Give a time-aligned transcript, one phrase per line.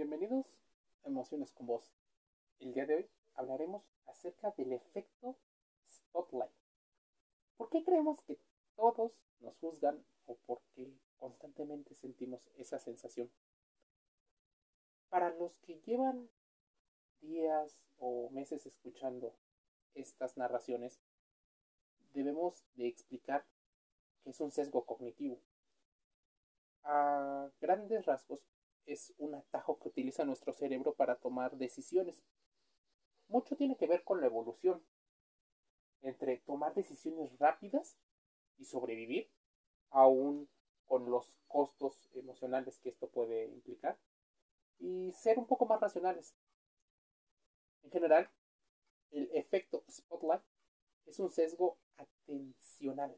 [0.00, 0.46] Bienvenidos
[1.04, 1.92] a Emociones con Voz.
[2.58, 5.36] El día de hoy hablaremos acerca del efecto
[5.90, 6.50] Spotlight.
[7.58, 8.40] ¿Por qué creemos que
[8.76, 13.30] todos nos juzgan o por qué constantemente sentimos esa sensación?
[15.10, 16.30] Para los que llevan
[17.20, 19.36] días o meses escuchando
[19.92, 20.98] estas narraciones,
[22.14, 23.44] debemos de explicar
[24.24, 25.38] que es un sesgo cognitivo.
[26.84, 28.42] A grandes rasgos,
[28.92, 32.22] es un atajo que utiliza nuestro cerebro para tomar decisiones.
[33.28, 34.84] Mucho tiene que ver con la evolución,
[36.02, 37.96] entre tomar decisiones rápidas
[38.58, 39.30] y sobrevivir,
[39.90, 40.48] aún
[40.86, 43.96] con los costos emocionales que esto puede implicar,
[44.80, 46.34] y ser un poco más racionales.
[47.84, 48.28] En general,
[49.12, 50.42] el efecto spotlight
[51.06, 53.16] es un sesgo atencional.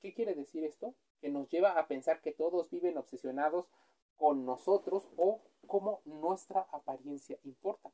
[0.00, 0.94] ¿Qué quiere decir esto?
[1.20, 3.66] Que nos lleva a pensar que todos viven obsesionados
[4.16, 7.92] con nosotros o cómo nuestra apariencia importa.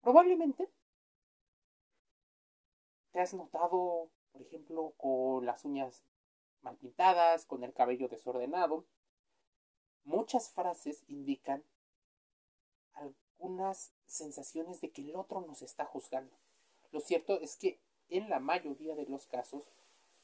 [0.00, 0.70] Probablemente
[3.12, 6.04] te has notado, por ejemplo, con las uñas
[6.62, 8.84] mal pintadas, con el cabello desordenado.
[10.04, 11.64] Muchas frases indican
[12.94, 16.34] algunas sensaciones de que el otro nos está juzgando.
[16.90, 19.64] Lo cierto es que en la mayoría de los casos,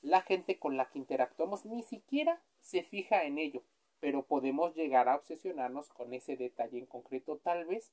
[0.01, 3.63] la gente con la que interactuamos ni siquiera se fija en ello
[4.05, 7.91] pero podemos llegar a obsesionarnos con ese detalle en concreto, tal vez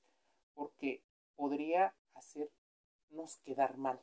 [0.54, 1.02] porque
[1.38, 3.98] podría hacernos quedar mal,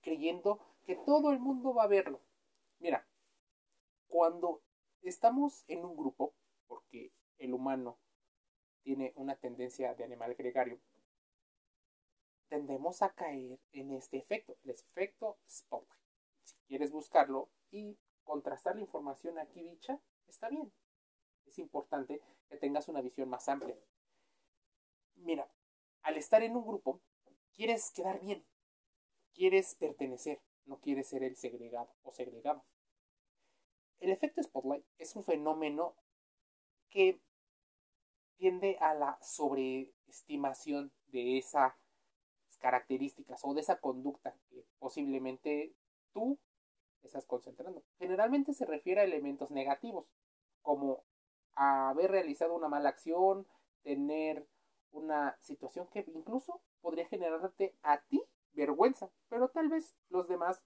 [0.00, 2.20] creyendo que todo el mundo va a verlo.
[2.78, 3.08] Mira,
[4.06, 4.62] cuando
[5.02, 6.32] estamos en un grupo,
[6.68, 7.98] porque el humano
[8.84, 10.78] tiene una tendencia de animal gregario,
[12.46, 16.02] tendemos a caer en este efecto, el efecto spotlight.
[16.44, 20.72] Si quieres buscarlo y contrastar la información aquí dicha, está bien
[21.48, 23.76] es importante que tengas una visión más amplia.
[25.16, 25.50] Mira,
[26.02, 27.00] al estar en un grupo,
[27.54, 28.44] quieres quedar bien,
[29.34, 32.64] quieres pertenecer, no quieres ser el segregado o segregado.
[34.00, 35.96] El efecto spotlight es un fenómeno
[36.88, 37.20] que
[38.36, 41.74] tiende a la sobreestimación de esas
[42.58, 45.74] características o de esa conducta que posiblemente
[46.12, 46.38] tú
[47.02, 47.82] estás concentrando.
[47.98, 50.06] Generalmente se refiere a elementos negativos,
[50.62, 51.04] como
[51.58, 53.46] haber realizado una mala acción,
[53.82, 54.46] tener
[54.92, 60.62] una situación que incluso podría generarte a ti vergüenza, pero tal vez los demás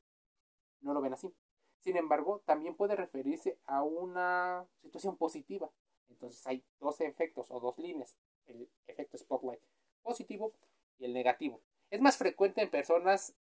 [0.81, 1.35] no lo ven así.
[1.81, 5.71] Sin embargo, también puede referirse a una situación positiva.
[6.09, 8.17] Entonces hay dos efectos o dos líneas,
[8.47, 9.61] el efecto spotlight
[10.03, 10.53] positivo
[10.99, 11.61] y el negativo.
[11.91, 13.35] Es más frecuente en personas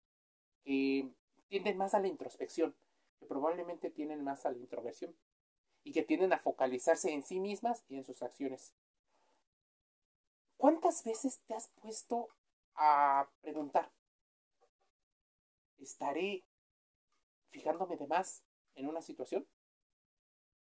[0.63, 1.09] que
[1.47, 2.75] tienden más a la introspección,
[3.19, 5.15] que probablemente tienen más a la introversión
[5.83, 8.73] y que tienden a focalizarse en sí mismas y en sus acciones.
[10.57, 12.29] ¿Cuántas veces te has puesto
[12.75, 13.89] a preguntar,
[15.77, 16.43] ¿estaré
[17.47, 18.43] fijándome de más
[18.75, 19.47] en una situación?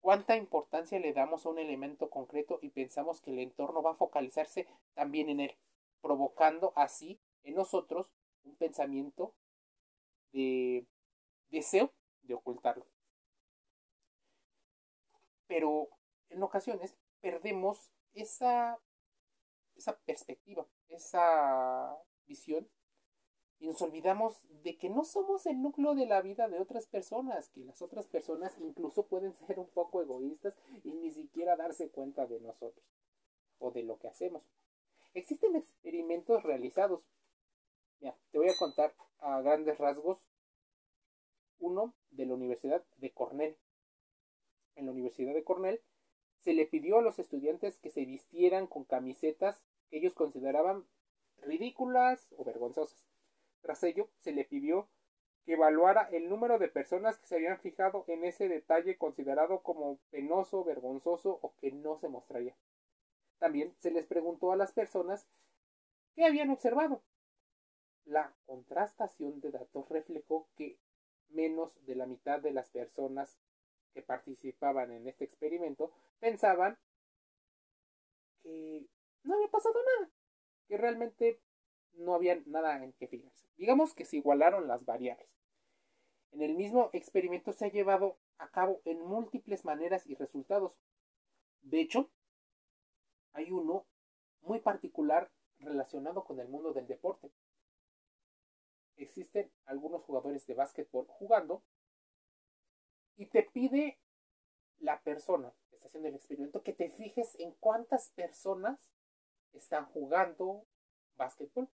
[0.01, 3.97] ¿Cuánta importancia le damos a un elemento concreto y pensamos que el entorno va a
[3.97, 5.57] focalizarse también en él,
[6.01, 8.07] provocando así en nosotros
[8.45, 9.35] un pensamiento
[10.33, 10.87] de
[11.51, 11.93] deseo
[12.23, 12.87] de ocultarlo?
[15.49, 15.89] Pero
[16.29, 18.79] en ocasiones perdemos esa,
[19.75, 22.69] esa perspectiva, esa visión
[23.61, 27.49] y nos olvidamos de que no somos el núcleo de la vida de otras personas,
[27.49, 30.55] que las otras personas incluso pueden ser un poco egoístas
[30.85, 32.85] y ni siquiera darse cuenta de nosotros
[33.59, 34.45] o de lo que hacemos.
[35.15, 37.03] Existen experimentos realizados.
[37.99, 40.19] Te voy a contar a grandes rasgos
[41.59, 43.57] uno de la Universidad de Cornell
[44.79, 45.81] en la Universidad de Cornell,
[46.41, 50.87] se le pidió a los estudiantes que se vistieran con camisetas que ellos consideraban
[51.43, 53.05] ridículas o vergonzosas.
[53.61, 54.89] Tras ello, se le pidió
[55.45, 59.99] que evaluara el número de personas que se habían fijado en ese detalle considerado como
[60.11, 62.55] penoso, vergonzoso o que no se mostraría.
[63.39, 65.27] También se les preguntó a las personas
[66.15, 67.03] qué habían observado.
[68.05, 70.79] La contrastación de datos reflejó que
[71.31, 73.39] menos de la mitad de las personas
[74.03, 76.79] participaban en este experimento pensaban
[78.43, 78.87] que
[79.25, 80.11] no había pasado nada,
[80.69, 81.41] que realmente
[81.95, 83.47] no había nada en que fijarse.
[83.57, 85.29] Digamos que se igualaron las variables.
[86.33, 90.79] En el mismo experimento se ha llevado a cabo en múltiples maneras y resultados.
[91.63, 92.11] De hecho,
[93.33, 93.87] hay uno
[94.43, 97.31] muy particular relacionado con el mundo del deporte.
[98.97, 101.63] Existen algunos jugadores de básquetbol jugando
[103.19, 103.99] y te pide
[104.79, 108.79] la persona que está haciendo el experimento que te fijes en cuántas personas
[109.53, 110.65] están jugando
[111.17, 111.69] básquetbol.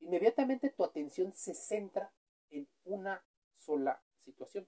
[0.00, 2.10] Inmediatamente tu atención se centra
[2.50, 3.22] en una
[3.58, 4.66] sola situación.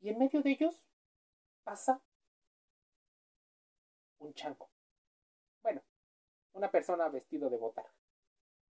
[0.00, 0.74] Y en medio de ellos
[1.62, 2.00] pasa
[4.20, 4.70] un chango.
[5.62, 5.82] Bueno,
[6.54, 7.92] una persona vestido de botarga,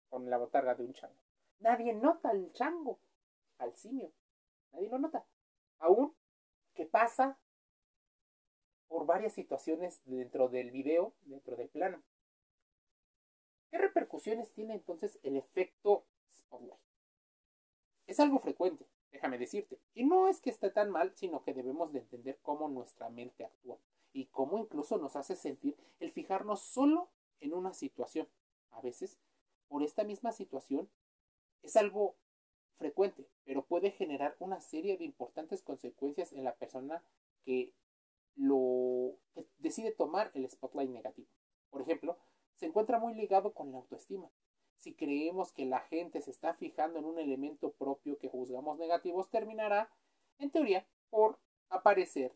[0.09, 1.23] con la botarga de un chango.
[1.59, 2.99] Nadie nota al chango,
[3.57, 4.11] al simio.
[4.71, 5.25] Nadie lo nota.
[5.79, 6.15] Aún
[6.73, 7.37] que pasa
[8.87, 12.01] por varias situaciones dentro del video, dentro del plano.
[13.69, 16.79] ¿Qué repercusiones tiene entonces el efecto spotlight?
[18.07, 21.93] Es algo frecuente, déjame decirte, y no es que esté tan mal, sino que debemos
[21.93, 23.77] de entender cómo nuestra mente actúa
[24.11, 28.27] y cómo incluso nos hace sentir el fijarnos solo en una situación.
[28.71, 29.19] A veces,
[29.67, 30.89] por esta misma situación,
[31.61, 32.15] es algo
[32.79, 37.03] frecuente, pero puede generar una serie de importantes consecuencias en la persona
[37.45, 37.75] que
[38.35, 39.17] lo
[39.57, 41.27] decide tomar el spotlight negativo.
[41.69, 42.17] Por ejemplo,
[42.55, 44.31] se encuentra muy ligado con la autoestima.
[44.77, 49.29] Si creemos que la gente se está fijando en un elemento propio que juzgamos negativos,
[49.29, 49.91] terminará,
[50.39, 51.37] en teoría, por
[51.69, 52.33] aparecer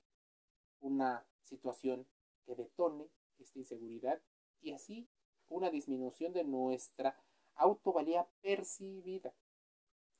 [0.81, 2.06] una situación
[2.46, 3.07] que detone
[3.39, 4.22] esta inseguridad
[4.62, 5.07] y así
[5.48, 7.18] una disminución de nuestra
[7.56, 9.34] autovalía percibida.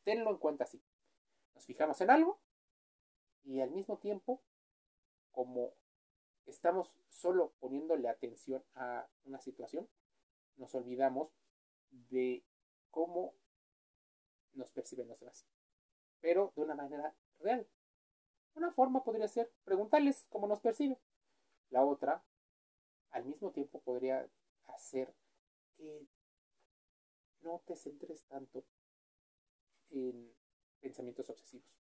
[0.04, 0.82] Tenlo en cuenta así.
[1.56, 2.40] Nos fijamos en algo
[3.44, 4.42] y al mismo tiempo,
[5.32, 5.74] como
[6.46, 9.88] estamos solo poniéndole atención a una situación,
[10.58, 11.30] nos olvidamos
[11.90, 12.44] de
[12.92, 13.34] cómo
[14.54, 15.46] nos perciben los demás,
[16.20, 17.68] pero de una manera real.
[18.56, 20.98] Una forma podría ser preguntarles cómo nos perciben.
[21.70, 22.24] La otra,
[23.10, 24.30] al mismo tiempo, podría
[24.68, 25.14] hacer
[25.76, 26.06] que
[27.42, 28.64] no te centres tanto
[29.94, 30.34] en
[30.82, 31.82] pensamientos obsesivos.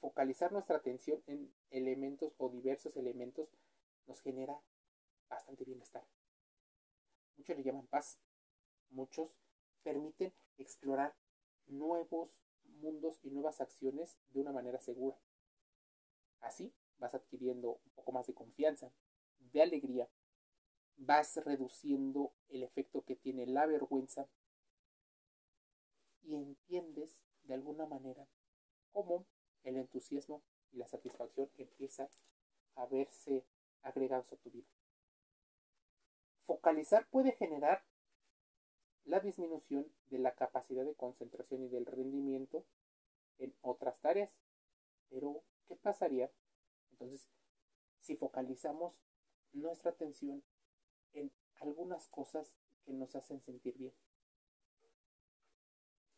[0.00, 3.48] Focalizar nuestra atención en elementos o diversos elementos
[4.06, 4.60] nos genera
[5.28, 6.04] bastante bienestar.
[7.36, 8.18] Muchos le llaman paz.
[8.90, 9.38] Muchos
[9.82, 11.14] permiten explorar
[11.66, 12.34] nuevos
[12.80, 15.16] mundos y nuevas acciones de una manera segura.
[16.40, 18.90] Así vas adquiriendo un poco más de confianza,
[19.38, 20.08] de alegría,
[20.96, 24.28] vas reduciendo el efecto que tiene la vergüenza
[26.22, 28.26] y entiendes de alguna manera
[28.92, 29.26] cómo
[29.64, 32.08] el entusiasmo y la satisfacción empieza
[32.76, 33.44] a verse
[33.82, 34.68] agregados a tu vida.
[36.42, 37.84] Focalizar puede generar
[39.04, 42.64] la disminución de la capacidad de concentración y del rendimiento
[43.38, 44.30] en otras tareas.
[45.08, 46.30] Pero, ¿qué pasaría
[46.92, 47.28] entonces
[48.00, 49.02] si focalizamos
[49.52, 50.42] nuestra atención
[51.12, 53.92] en algunas cosas que nos hacen sentir bien?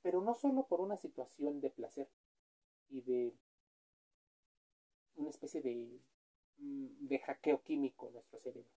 [0.03, 2.09] Pero no solo por una situación de placer
[2.91, 3.33] y de
[5.17, 6.01] una especie de
[6.63, 8.71] Mm, de hackeo químico en nuestro cerebro,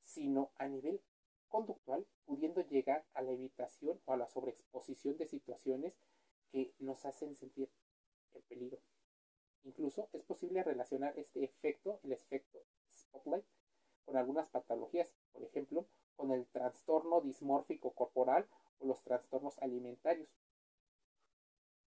[0.00, 1.00] sino a nivel
[1.48, 5.94] conductual, pudiendo llegar a la evitación o a la sobreexposición de situaciones
[6.50, 7.68] que nos hacen sentir
[8.32, 8.78] en peligro.
[9.64, 13.44] Incluso es posible relacionar este efecto, el efecto spotlight,
[14.06, 15.86] con algunas patologías, por ejemplo,
[16.16, 18.46] con el trastorno dismórfico corporal
[18.78, 20.28] o los trastornos alimentarios.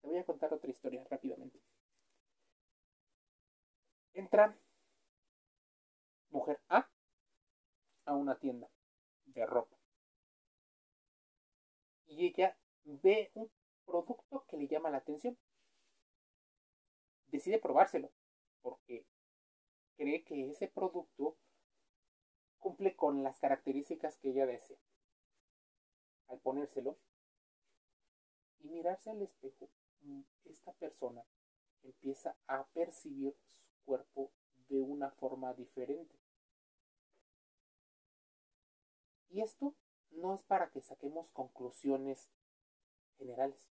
[0.01, 1.59] Te voy a contar otra historia rápidamente.
[4.13, 4.57] Entra
[6.29, 6.89] mujer A
[8.06, 8.69] a una tienda
[9.25, 9.78] de ropa.
[12.07, 13.51] Y ella ve un
[13.85, 15.37] producto que le llama la atención.
[17.28, 18.09] Decide probárselo
[18.61, 19.06] porque
[19.97, 21.37] cree que ese producto
[22.59, 24.78] cumple con las características que ella desea.
[26.27, 26.97] Al ponérselo
[28.59, 29.69] y mirarse al espejo,
[30.45, 31.23] esta persona
[31.83, 34.31] empieza a percibir su cuerpo
[34.69, 36.15] de una forma diferente.
[39.29, 39.75] Y esto
[40.11, 42.29] no es para que saquemos conclusiones
[43.17, 43.69] generales.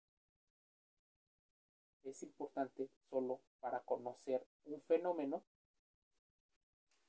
[2.04, 5.44] Es importante solo para conocer un fenómeno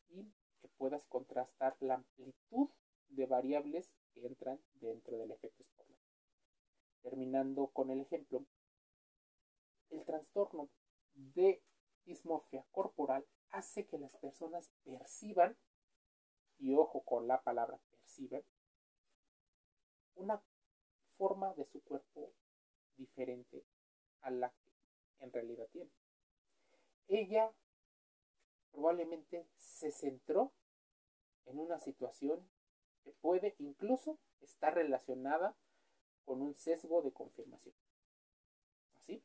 [0.09, 0.31] y
[0.61, 2.69] que puedas contrastar la amplitud
[3.15, 6.01] de variables que entran dentro del efecto Spotlight.
[7.01, 8.45] Terminando con el ejemplo,
[9.89, 10.69] el trastorno
[11.13, 11.61] de
[12.05, 15.57] dismorfia corporal hace que las personas perciban,
[16.59, 18.43] y ojo con la palabra perciben,
[20.15, 20.41] una
[21.17, 22.31] forma de su cuerpo
[22.97, 23.63] diferente
[24.21, 24.71] a la que
[25.19, 25.91] en realidad tiene.
[27.07, 27.53] Ella
[28.71, 30.53] probablemente se centró
[31.45, 32.49] en una situación
[33.03, 35.55] que puede incluso estar relacionada
[36.25, 37.75] con un sesgo de confirmación.
[38.97, 39.23] ¿Así?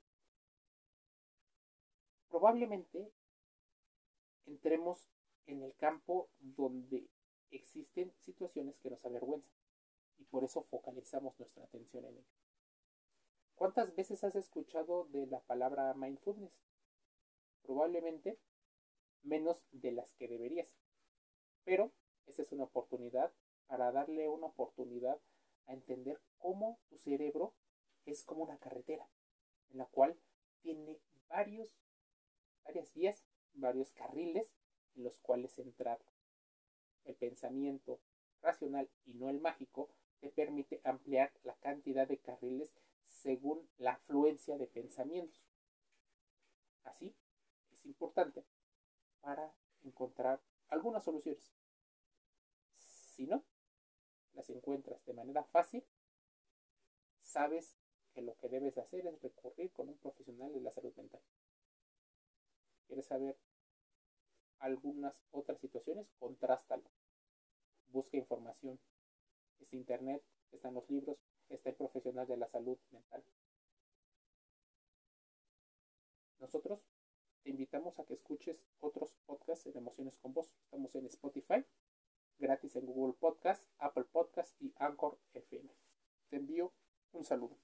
[2.29, 3.13] Probablemente
[4.47, 5.09] entremos
[5.47, 7.09] en el campo donde
[7.51, 9.49] existen situaciones nos avergüenza
[10.19, 12.27] y por eso focalizamos nuestra atención en ello.
[13.55, 16.53] ¿Cuántas veces has escuchado de la palabra mindfulness?
[17.63, 18.39] Probablemente
[19.23, 20.69] menos de las que deberías.
[21.65, 21.93] Pero
[22.27, 23.33] esa es una oportunidad
[23.69, 25.21] para darle una oportunidad
[25.67, 27.55] a entender cómo tu cerebro
[28.07, 29.09] es como una carretera
[29.71, 30.19] en la cual
[30.63, 30.99] tiene
[31.29, 31.71] varios,
[32.65, 33.23] varias vías,
[33.55, 34.49] varios carriles
[34.97, 36.01] en los cuales entrar.
[37.05, 38.01] El pensamiento
[38.43, 42.73] racional y no el mágico te permite ampliar la cantidad de carriles
[43.07, 45.41] según la afluencia de pensamientos.
[46.85, 47.15] Así,
[47.71, 48.45] es importante
[49.21, 51.53] para encontrar algunas soluciones.
[52.79, 53.45] Si no,
[54.39, 55.85] las encuentras de manera fácil,
[57.21, 57.77] sabes
[58.15, 61.21] que lo que debes hacer es recurrir con un profesional de la salud mental.
[62.87, 63.37] ¿Quieres saber
[64.61, 66.07] algunas otras situaciones?
[66.21, 66.89] Contrástalo.
[67.89, 68.79] Busca información.
[69.59, 71.19] Está internet, están los libros,
[71.49, 73.25] está el profesional de la salud mental.
[76.39, 76.81] Nosotros
[77.43, 80.55] te invitamos a que escuches otros podcasts de Emociones con Voz.
[80.63, 81.65] Estamos en Spotify,
[82.39, 85.71] gratis en Google Podcast, Apple Podcast y Anchor FM.
[86.29, 86.73] Te envío
[87.13, 87.57] un saludo.